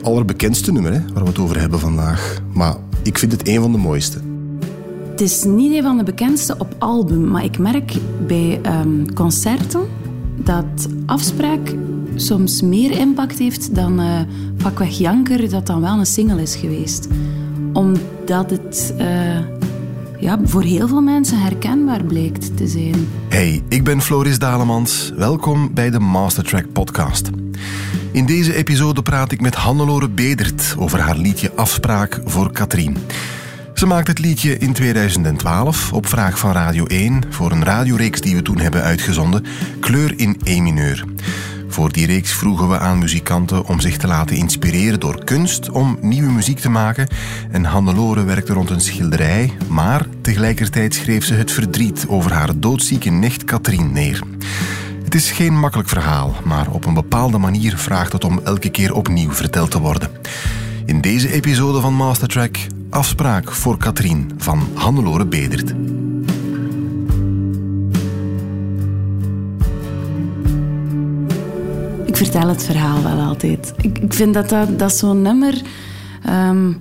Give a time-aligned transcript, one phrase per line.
[0.00, 2.38] je allerbekendste nummer hè, waar we het over hebben vandaag.
[2.52, 4.18] Maar ik vind het een van de mooiste.
[5.10, 9.80] Het is niet een van de bekendste op album, maar ik merk bij um, concerten
[10.36, 11.74] dat afspraak
[12.14, 14.20] soms meer impact heeft dan uh,
[14.62, 17.08] pakweg Janker, dat dan wel een single is geweest.
[17.72, 19.38] Omdat het uh,
[20.18, 23.08] ja, voor heel veel mensen herkenbaar blijkt te zijn.
[23.28, 25.12] Hey, ik ben Floris Dalemans.
[25.16, 27.30] Welkom bij de Mastertrack podcast.
[28.12, 32.96] In deze episode praat ik met Hannelore Bedert over haar liedje Afspraak voor Katrien.
[33.74, 38.36] Ze maakte het liedje in 2012 op vraag van Radio 1 voor een radioreeks die
[38.36, 39.44] we toen hebben uitgezonden,
[39.80, 41.04] Kleur in E mineur.
[41.68, 45.98] Voor die reeks vroegen we aan muzikanten om zich te laten inspireren door kunst om
[46.00, 47.08] nieuwe muziek te maken.
[47.50, 53.10] En Hannelore werkte rond een schilderij, maar tegelijkertijd schreef ze het verdriet over haar doodzieke
[53.10, 54.20] nicht Katrien neer.
[55.10, 58.94] Het is geen makkelijk verhaal, maar op een bepaalde manier vraagt het om elke keer
[58.94, 60.10] opnieuw verteld te worden.
[60.84, 62.56] In deze episode van Mastertrack
[62.90, 65.74] Afspraak voor Katrien van Hannelore Bedert.
[72.06, 73.72] Ik vertel het verhaal wel altijd.
[73.80, 75.62] Ik, ik vind dat dat, zo'n nummer...
[76.28, 76.80] Um,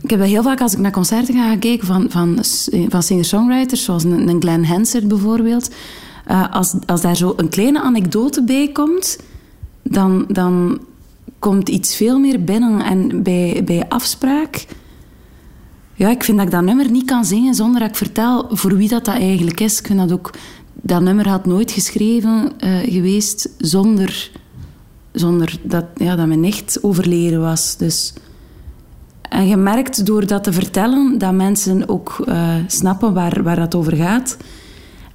[0.00, 2.38] ik heb heel vaak als ik naar concerten ga kijken van, van,
[2.88, 5.70] van singer-songwriters, zoals een, een Glenn Hansard bijvoorbeeld.
[6.30, 9.18] Uh, als, als daar zo een kleine anekdote bij komt,
[9.82, 10.80] dan, dan
[11.38, 12.80] komt iets veel meer binnen.
[12.80, 14.66] En bij, bij afspraak...
[15.94, 18.76] Ja, ik vind dat ik dat nummer niet kan zingen zonder dat ik vertel voor
[18.76, 19.78] wie dat, dat eigenlijk is.
[19.80, 20.30] Ik dat ook...
[20.82, 24.30] Dat nummer had nooit geschreven uh, geweest zonder,
[25.12, 27.76] zonder dat, ja, dat mijn nicht overleden was.
[27.76, 28.12] Dus...
[29.28, 33.74] En je merkt door dat te vertellen dat mensen ook uh, snappen waar, waar dat
[33.74, 34.36] over gaat.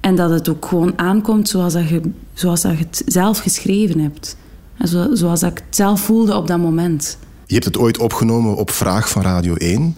[0.06, 2.00] En dat het ook gewoon aankomt zoals, dat je,
[2.32, 4.36] zoals dat je het zelf geschreven hebt.
[4.76, 7.18] En zo, zoals ik het zelf voelde op dat moment.
[7.46, 9.96] Je hebt het ooit opgenomen op vraag van Radio 1.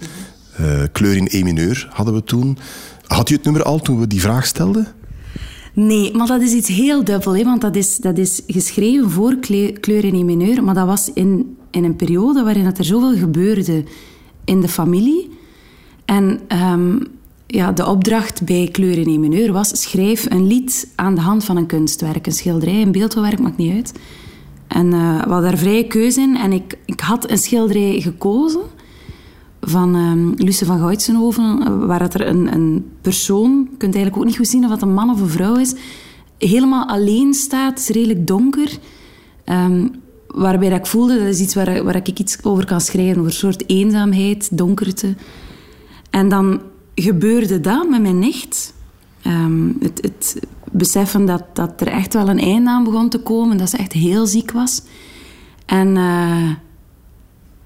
[0.60, 2.59] Uh, kleur in E mineur hadden we toen.
[3.06, 4.87] Had u het nummer al toen we die vraag stelden?
[5.72, 7.37] Nee, maar dat is iets heel dubbel.
[7.37, 7.44] Hè?
[7.44, 9.37] Want dat is, dat is geschreven voor
[9.81, 10.65] kleur in E mineur.
[10.65, 13.84] Maar dat was in, in een periode waarin er zoveel gebeurde
[14.44, 15.31] in de familie.
[16.05, 16.41] En
[16.72, 17.18] um,
[17.50, 19.81] ja, de opdracht bij Kleur in mineur was...
[19.82, 22.26] schrijf een lied aan de hand van een kunstwerk.
[22.26, 23.92] Een schilderij, een beeldhouwwerk, maakt niet uit.
[24.66, 26.37] En uh, we hadden daar vrije keuze in.
[26.37, 28.60] En ik, ik had een schilderij gekozen
[29.60, 34.25] van um, Luce van Goitsenhoven, waar het er een, een persoon, je kunt eigenlijk ook
[34.25, 35.75] niet goed zien of het een man of een vrouw is,
[36.38, 38.78] helemaal alleen staat, is redelijk donker.
[39.44, 39.91] Um,
[40.26, 43.25] waarbij dat ik voelde, dat is iets waar, waar ik iets over kan schrijven, over
[43.25, 45.14] een soort eenzaamheid, donkerte.
[46.10, 46.60] En dan
[47.03, 48.75] gebeurde dat met mijn nicht.
[49.26, 53.56] Um, het, het, beseffen dat, dat er echt wel een einde aan begon te komen,
[53.56, 54.82] dat ze echt heel ziek was.
[55.66, 56.50] En uh,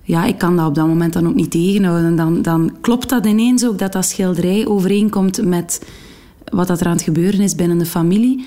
[0.03, 2.17] ja, ik kan dat op dat moment dan ook niet tegenhouden.
[2.17, 5.87] Dan, dan klopt dat ineens ook dat dat schilderij overeenkomt met
[6.45, 8.45] wat dat er aan het gebeuren is binnen de familie.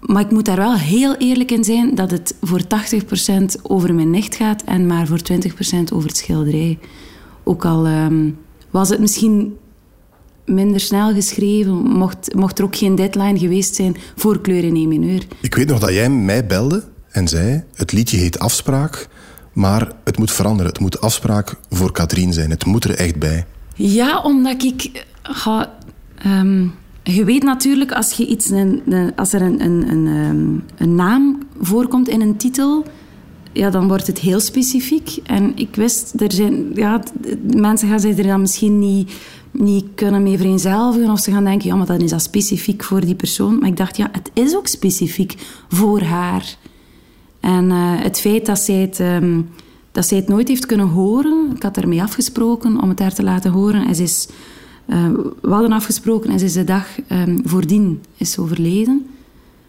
[0.00, 2.64] Maar ik moet daar wel heel eerlijk in zijn dat het voor 80%
[3.62, 6.78] over mijn nicht gaat en maar voor 20% over het schilderij.
[7.44, 8.38] Ook al um,
[8.70, 9.56] was het misschien
[10.46, 14.88] minder snel geschreven, mocht, mocht er ook geen deadline geweest zijn voor kleur in 1
[14.88, 15.22] mineur.
[15.40, 19.08] Ik weet nog dat jij mij belde en zei: Het liedje heet Afspraak,
[19.52, 20.72] maar het moet veranderen.
[20.72, 22.50] Het moet afspraak voor Katrien zijn.
[22.50, 23.46] Het moet er echt bij.
[23.74, 25.04] Ja, omdat ik.
[25.22, 25.72] Ga,
[26.26, 30.94] um, je weet natuurlijk als, je iets, een, als er een, een, een, ehm, een
[30.94, 32.84] naam voorkomt in een titel
[33.52, 35.18] ja, dan wordt het heel specifiek.
[35.22, 37.02] En ik wist, er zijn, ja,
[37.54, 39.12] mensen gaan zich er dan misschien niet
[39.50, 41.10] niet kunnen mee vereenzelvigen.
[41.10, 43.58] Of ze gaan denken, ja, maar dan is dat specifiek voor die persoon.
[43.58, 45.34] Maar ik dacht, ja, het is ook specifiek
[45.68, 46.56] voor haar.
[47.40, 49.48] En uh, het feit dat zij het, um,
[49.92, 51.52] dat zij het nooit heeft kunnen horen...
[51.54, 53.86] Ik had ermee afgesproken om het haar te laten horen.
[53.86, 54.28] En ze is,
[54.86, 55.08] uh,
[55.42, 59.06] we hadden afgesproken en ze is de dag um, voordien is overleden.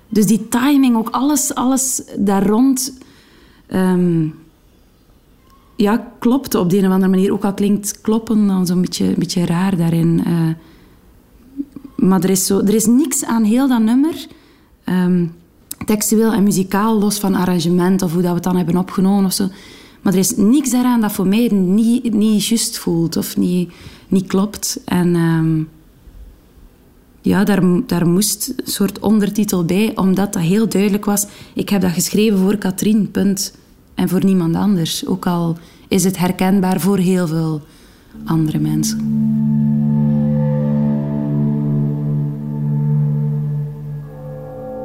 [0.10, 2.94] Dus die timing, ook alles, alles daar rond...
[3.74, 4.34] Um,
[5.82, 7.34] ja, klopt op de een of andere manier.
[7.34, 10.24] Ook al klinkt kloppen dan zo'n beetje, beetje raar daarin.
[10.28, 10.50] Uh,
[11.96, 14.28] maar er is, zo, er is niks aan heel dat nummer,
[14.86, 15.34] um,
[15.86, 19.34] textueel en muzikaal, los van arrangement of hoe dat we het dan hebben opgenomen of
[19.34, 19.48] zo.
[20.02, 23.72] Maar er is niks daaraan dat voor mij niet, niet juist voelt of niet,
[24.08, 24.82] niet klopt.
[24.86, 25.70] En um,
[27.22, 31.26] ja, daar, daar moest een soort ondertitel bij, omdat dat heel duidelijk was.
[31.54, 33.12] Ik heb dat geschreven voor Katrien.
[34.02, 35.08] En voor niemand anders.
[35.08, 35.58] Ook al
[35.88, 37.62] is het herkenbaar voor heel veel
[38.26, 38.98] andere mensen.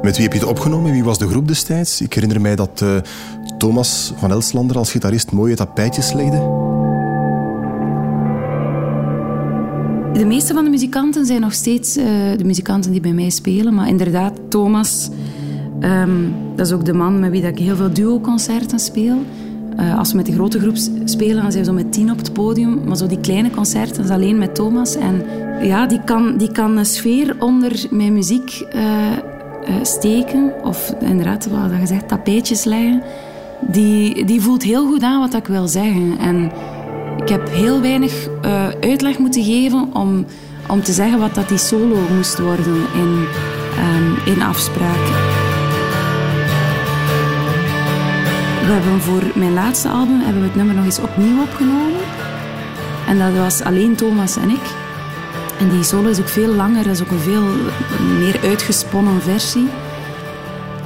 [0.01, 0.91] Met wie heb je het opgenomen?
[0.91, 2.01] Wie was de groep destijds?
[2.01, 2.97] Ik herinner mij dat uh,
[3.57, 6.37] Thomas van Elslander als gitarist mooie tapijtjes legde.
[10.13, 12.05] De meeste van de muzikanten zijn nog steeds uh,
[12.37, 13.73] de muzikanten die bij mij spelen.
[13.73, 15.09] Maar inderdaad, Thomas,
[15.81, 19.17] um, dat is ook de man met wie dat ik heel veel duo-concerten speel.
[19.79, 22.17] Uh, als we met de grote groep spelen, dan zijn we zo met tien op
[22.17, 22.81] het podium.
[22.85, 24.95] Maar zo die kleine concerten, is alleen met Thomas.
[24.95, 25.23] En
[25.61, 30.51] ja, die kan, die kan een sfeer onder mijn muziek uh, uh, steken.
[30.63, 33.01] Of inderdaad, wat je zegt, tapijtjes leggen.
[33.67, 36.17] Die, die voelt heel goed aan wat ik wil zeggen.
[36.19, 36.51] En
[37.21, 38.27] ik heb heel weinig
[38.79, 40.25] uitleg moeten geven om,
[40.67, 43.25] om te zeggen wat dat die solo moest worden in,
[43.79, 45.46] um, in afspraak.
[48.67, 52.01] We hebben voor mijn laatste album hebben we het nummer nog eens opnieuw opgenomen.
[53.07, 54.75] En dat was alleen Thomas en ik.
[55.59, 57.43] En die solo is ook veel langer, is ook een veel
[58.19, 59.67] meer uitgesponnen versie.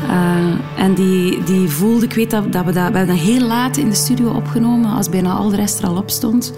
[0.03, 3.77] Uh, en die, die voelde, ik weet dat, dat we dat, we dat heel laat
[3.77, 6.53] in de studio opgenomen, als bijna al de rest er al op stond.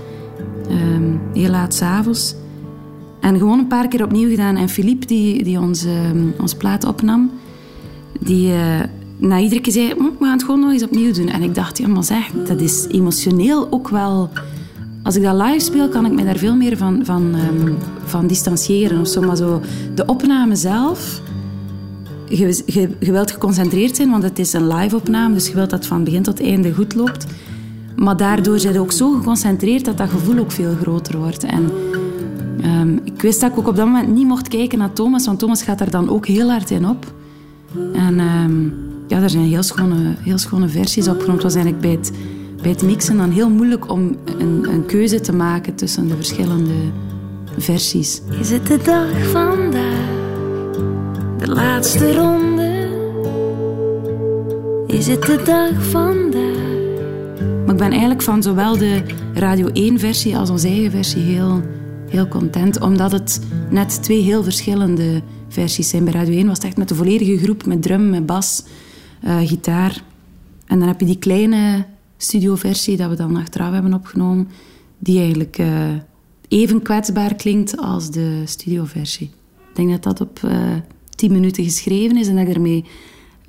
[0.70, 2.36] Um, heel laat s'avonds.
[3.20, 4.56] En gewoon een paar keer opnieuw gedaan.
[4.56, 7.32] En Philippe, die, die onze, um, ons plaat opnam,
[8.20, 8.80] die uh,
[9.28, 11.28] na iedere keer zei, we gaan het gewoon nog eens opnieuw doen.
[11.28, 14.30] En ik dacht, ja maar zeg, dat is emotioneel ook wel...
[15.04, 18.28] Als ik dat live speel, kan ik me daar veel meer van, van, um, van
[18.28, 19.00] distancieren.
[19.00, 19.20] Of.
[19.20, 19.62] Maar zo,
[19.96, 21.22] de opname zelf
[22.28, 22.64] je,
[23.00, 26.24] je, wilt geconcentreerd zijn, want het is een live-opname, dus je wilt dat van begin
[26.24, 27.26] tot einde goed loopt.
[27.96, 31.44] Maar daardoor zijn je ook zo geconcentreerd dat dat gevoel ook veel groter wordt.
[31.44, 31.72] En
[32.66, 35.40] um, ik wist dat ik ook op dat moment niet mocht kijken naar Thomas, want
[35.40, 37.14] Thomas gaat daar dan ook heel hard in op.
[37.94, 38.74] En um,
[39.14, 41.44] ja, er zijn heel schone, heel schone versies opgenomen.
[41.44, 42.12] Het was eigenlijk bij het,
[42.62, 46.74] bij het mixen dan heel moeilijk om een, een keuze te maken tussen de verschillende
[47.58, 48.22] versies.
[48.40, 50.22] Is het de dag vandaag?
[51.38, 52.72] de laatste ronde.
[54.88, 56.42] Is het de dag vandaag?
[57.66, 59.02] Maar ik ben eigenlijk van zowel de
[59.34, 61.62] Radio 1-versie als onze eigen versie heel,
[62.10, 62.82] heel content.
[62.82, 63.40] Omdat het
[63.70, 66.04] net twee heel verschillende versies zijn.
[66.04, 68.64] Bij Radio 1 was het echt met de volledige groep, met drum, met bas,
[69.26, 70.04] uh, gitaar.
[70.66, 71.86] En dan heb je die kleine
[72.18, 74.48] studioversie dat we dan achteraf hebben opgenomen,
[75.00, 75.90] die eigenlijk uh,
[76.48, 79.32] even kwetsbaar klinkt als de studioversie.
[79.70, 80.76] Ik denk dat dat op uh,
[81.10, 82.86] tien minuten geschreven is en dat ik ermee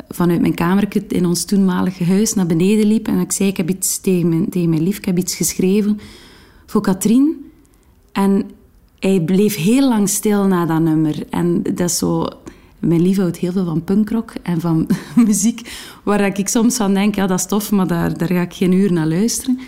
[0.08, 3.68] vanuit mijn kamer in ons toenmalige huis naar beneden liep en ik zei, ik heb
[3.70, 6.00] iets tegen mijn, tegen mijn lief, ik heb iets geschreven
[6.66, 7.50] voor Katrien.
[8.12, 8.50] En
[8.98, 11.26] hij bleef heel lang stil na dat nummer.
[11.30, 12.28] En dat is zo...
[12.86, 14.88] Mijn lief houdt heel veel van punkrock en van
[15.26, 15.72] muziek,
[16.02, 18.72] waar ik soms van denk, ja, dat is tof, maar daar, daar ga ik geen
[18.72, 19.58] uur naar luisteren.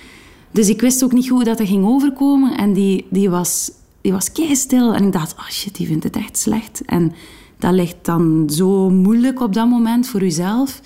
[0.50, 3.70] Dus ik wist ook niet hoe dat ging overkomen en die, die was,
[4.00, 4.94] die was stil.
[4.94, 6.82] En ik dacht, oh shit, die vindt het echt slecht.
[6.86, 7.12] En
[7.58, 10.80] dat ligt dan zo moeilijk op dat moment voor uzelf.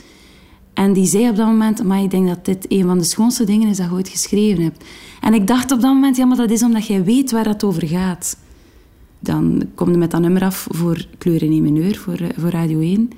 [0.75, 3.44] En die zei op dat moment, maar ik denk dat dit een van de schoonste
[3.44, 4.85] dingen is dat je ooit geschreven hebt.
[5.21, 7.65] En ik dacht op dat moment, ja, maar dat is omdat jij weet waar het
[7.65, 8.37] over gaat.
[9.21, 12.81] Dan kom je met dat nummer af voor Kleuren in Mineur, voor, eh, voor Radio
[12.81, 13.11] 1.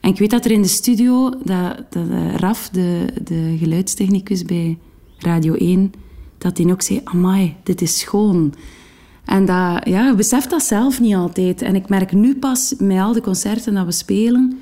[0.00, 4.42] En ik weet dat er in de studio, dat, dat eh, Raf, de, de geluidstechnicus
[4.44, 4.78] bij
[5.18, 5.92] Radio 1,
[6.38, 8.54] dat hij ook zei, amai, dit is schoon.
[9.24, 11.62] En dat, ja, je beseft dat zelf niet altijd.
[11.62, 14.58] En ik merk nu pas met al de concerten dat we spelen,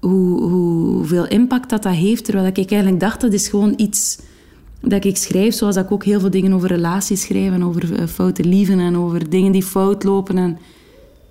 [0.00, 2.24] hoe, hoeveel impact dat, dat heeft.
[2.24, 4.18] Terwijl ik eigenlijk dacht, dat is gewoon iets
[4.80, 5.54] dat ik schrijf.
[5.54, 8.96] Zoals ik ook heel veel dingen over relaties schrijf en over uh, foute lieven en
[8.96, 10.38] over dingen die fout lopen.
[10.38, 10.58] En,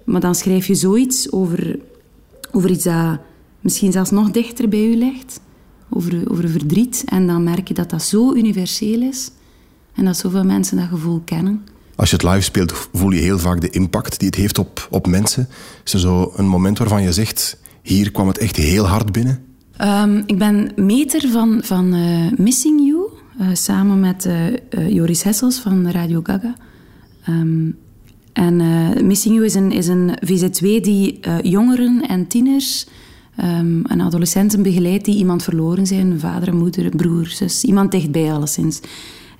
[0.03, 1.79] maar dan schrijf je zoiets over,
[2.51, 3.19] over iets dat
[3.61, 5.39] misschien zelfs nog dichter bij u ligt.
[5.89, 7.03] Over, over verdriet.
[7.05, 9.31] En dan merk je dat dat zo universeel is.
[9.95, 11.63] En dat zoveel mensen dat gevoel kennen.
[11.95, 14.87] Als je het live speelt, voel je heel vaak de impact die het heeft op,
[14.89, 15.47] op mensen.
[15.83, 19.43] Is er zo een moment waarvan je zegt, hier kwam het echt heel hard binnen?
[19.81, 22.98] Um, ik ben meter van, van uh, Missing You,
[23.53, 26.55] samen met uh, Joris Hessels van Radio Gaga.
[27.29, 27.77] Um,
[28.33, 28.55] en
[29.07, 32.87] Missing You is een, is een VZ2 die jongeren en tieners
[33.43, 36.19] um, en adolescenten begeleidt die iemand verloren zijn.
[36.19, 38.79] Vader, moeder, broer, zus, iemand dichtbij alleszins.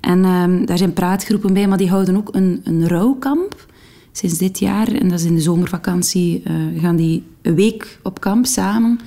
[0.00, 3.66] En um, daar zijn praatgroepen bij, maar die houden ook een, een rouwkamp
[4.12, 4.92] sinds dit jaar.
[4.92, 6.42] En dat is in de zomervakantie.
[6.76, 8.98] Gaan die een week op kamp samen.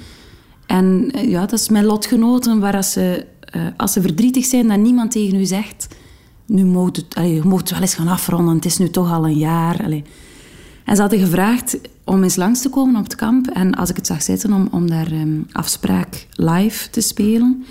[0.65, 5.12] En ja, dat is mijn lotgenoten, waar ze, uh, als ze verdrietig zijn, dat niemand
[5.12, 5.88] tegen u zegt...
[6.45, 9.38] Nu moet het, je moet wel eens gaan afronden, het is nu toch al een
[9.38, 9.79] jaar.
[10.86, 13.48] En ze hadden gevraagd om eens langs te komen op het kamp.
[13.48, 17.65] En als ik het zag zitten, om, om daar um, afspraak live te spelen...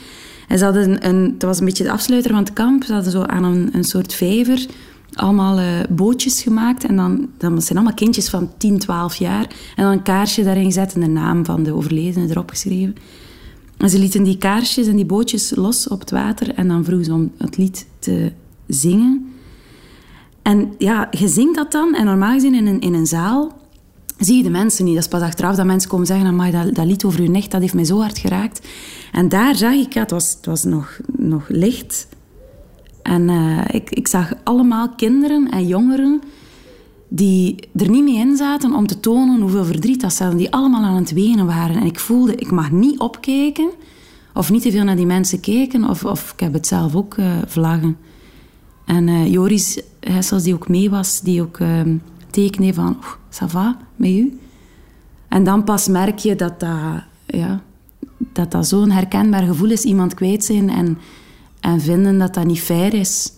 [0.48, 2.84] En ze hadden een, dat was een beetje de afsluiter van het kamp.
[2.84, 4.66] Ze hadden zo aan een, een soort vijver
[5.14, 6.84] allemaal uh, bootjes gemaakt.
[6.84, 9.46] En dan, dan zijn allemaal kindjes van 10, 12 jaar.
[9.76, 12.94] En dan een kaarsje daarin gezet en de naam van de overledene erop geschreven.
[13.88, 16.54] Ze lieten die kaarsjes en die bootjes los op het water.
[16.54, 18.32] En dan vroegen ze om het lied te
[18.66, 19.32] zingen.
[20.42, 21.94] En ja, je zingt dat dan.
[21.94, 23.60] En normaal gezien in een, in een zaal
[24.18, 24.94] zie je de mensen niet.
[24.94, 26.26] Dat is pas achteraf dat mensen komen zeggen...
[26.26, 28.68] Amai, dat, dat lied over uw nicht, dat heeft mij zo hard geraakt.
[29.12, 29.92] En daar zag ik...
[29.92, 32.06] Ja, het was, het was nog, nog licht.
[33.02, 36.22] En uh, ik, ik zag allemaal kinderen en jongeren
[37.14, 40.40] die er niet mee in zaten om te tonen hoeveel verdriet dat ze hadden.
[40.40, 41.76] Die allemaal aan het wenen waren.
[41.76, 43.70] En ik voelde, ik mag niet opkijken.
[44.34, 45.88] Of niet te veel naar die mensen kijken.
[45.88, 47.96] Of, of ik heb het zelf ook uh, vlaggen.
[48.84, 51.80] En uh, Joris Hessels, die ook mee was, die ook uh,
[52.30, 52.96] tekende van...
[53.00, 54.38] Oh, ça va, met u?
[55.28, 56.78] En dan pas merk je dat dat,
[57.26, 57.62] ja,
[58.18, 59.82] dat, dat zo'n herkenbaar gevoel is.
[59.82, 60.98] Iemand kwijt zijn en,
[61.60, 63.32] en vinden dat dat niet fair is.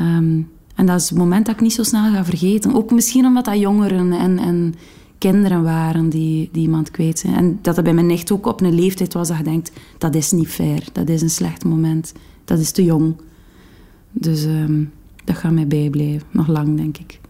[0.00, 0.48] Um,
[0.78, 2.74] en dat is het moment dat ik niet zo snel ga vergeten.
[2.74, 4.74] Ook misschien omdat dat jongeren en, en
[5.18, 7.34] kinderen waren die, die iemand kwijt zijn.
[7.34, 9.72] En dat dat bij mijn nicht ook op een leeftijd was dat je denkt...
[9.98, 12.12] dat is niet fair, dat is een slecht moment.
[12.44, 13.14] Dat is te jong.
[14.10, 14.92] Dus um,
[15.24, 16.26] dat gaat mij bijblijven.
[16.30, 17.20] Nog lang, denk ik.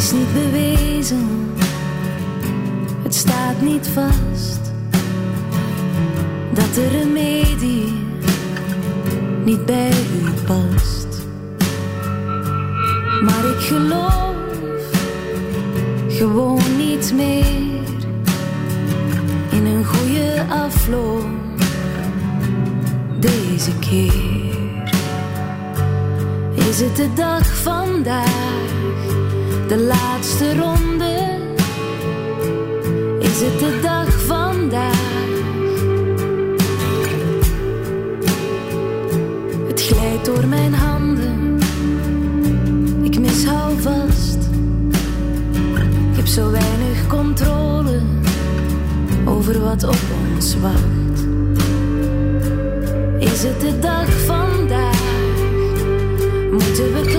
[0.00, 1.54] Is niet bewezen,
[3.02, 4.72] het staat niet vast
[6.52, 7.92] dat de remedie
[9.44, 11.06] niet bij u past.
[13.22, 14.34] Maar ik geloof
[16.08, 17.84] gewoon niet meer
[19.50, 21.26] in een goede afloop
[23.18, 24.92] deze keer.
[26.54, 28.50] Is het de dag vandaag?
[29.70, 31.38] De laatste ronde.
[33.18, 35.08] Is het de dag vandaag?
[39.66, 41.58] Het glijdt door mijn handen.
[43.02, 43.44] Ik mis
[43.78, 44.38] vast.
[46.10, 48.00] Ik heb zo weinig controle
[49.24, 50.00] over wat op
[50.34, 51.26] ons wacht.
[53.18, 55.00] Is het de dag vandaag?
[56.50, 57.10] Moeten we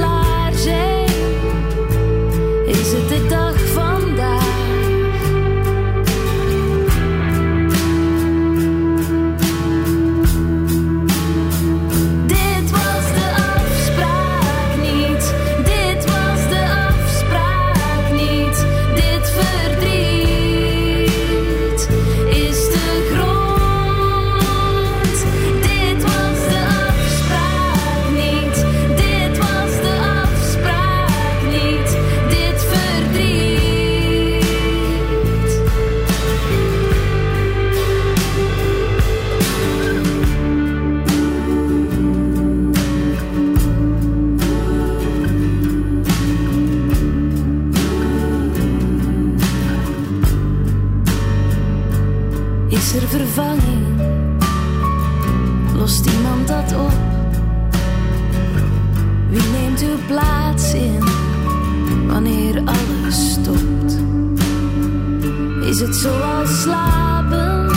[65.81, 67.71] het zoals slapen?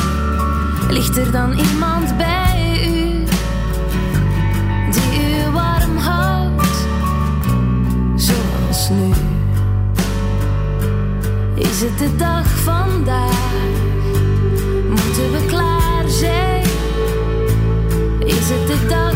[0.88, 3.24] Ligt er dan iemand bij u
[4.90, 6.86] die u warm houdt?
[8.16, 9.10] Zoals nu.
[11.54, 13.52] Is het de dag vandaag?
[14.88, 16.62] Moeten we klaar zijn?
[18.18, 19.13] Is het de dag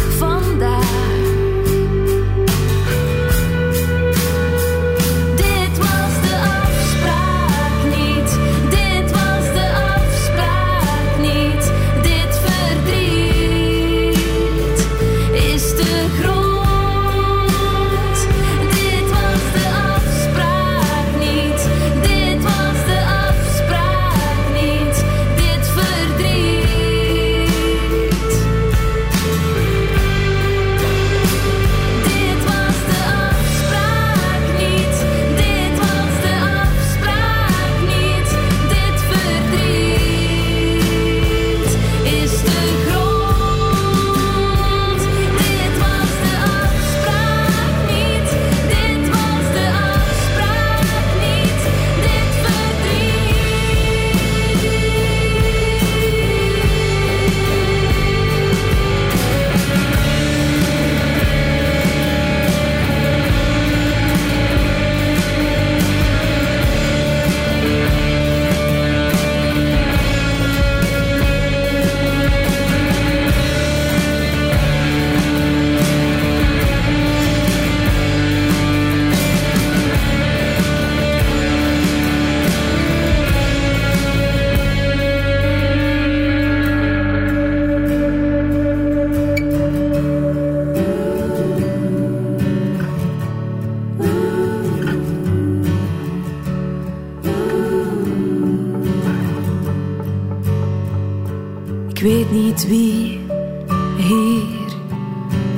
[104.08, 104.76] hier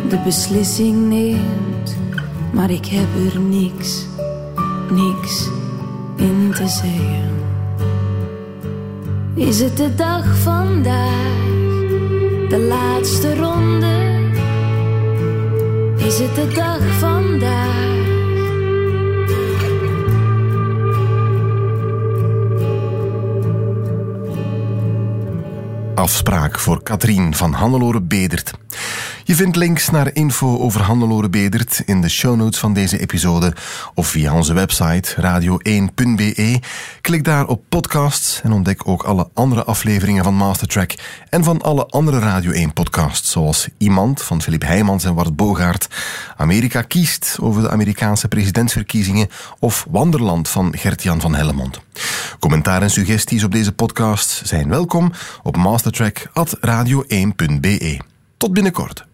[0.09, 1.97] de beslissing neemt,
[2.52, 4.07] maar ik heb er niks,
[4.90, 5.49] niks
[6.16, 7.28] in te zeggen.
[9.35, 11.38] Is het de dag vandaag,
[12.49, 14.28] de laatste ronde?
[15.97, 17.89] Is het de dag vandaag?
[26.00, 28.60] Afspraak voor Katrien van Hannelore Bedert.
[29.31, 33.53] Je vindt links naar info over Hannelore Bedert in de show notes van deze episode
[33.95, 36.61] of via onze website radio1.be.
[37.01, 40.95] Klik daar op podcasts en ontdek ook alle andere afleveringen van Mastertrack
[41.29, 45.89] en van alle andere Radio 1 podcasts zoals Iemand van Filip Heijmans en Wart Bogaert,
[46.37, 51.81] Amerika kiest over de Amerikaanse presidentsverkiezingen of Wanderland van Gert-Jan van Hellemond.
[52.39, 58.01] Commentaar en suggesties op deze podcast zijn welkom op mastertrack.radio1.be.
[58.37, 59.09] Tot binnenkort.